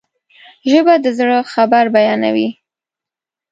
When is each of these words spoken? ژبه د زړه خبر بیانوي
ژبه 0.71 0.93
د 1.03 1.05
زړه 1.17 1.37
خبر 1.53 1.85
بیانوي 1.95 2.49